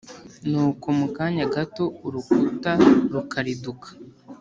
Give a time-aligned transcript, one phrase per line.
[0.49, 2.71] nuko mu kanya gato, urukuta
[3.11, 3.87] rukariduka.